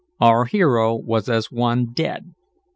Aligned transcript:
Our 0.19 0.45
hero 0.45 0.95
was 0.95 1.29
as 1.29 1.51
one 1.51 1.93
dead. 1.93 2.33